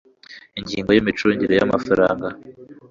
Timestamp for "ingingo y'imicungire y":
0.59-1.63